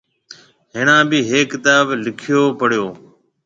[0.73, 2.85] هڻي ڀِي هيڪ ڪتآب لِکي پڙيو۔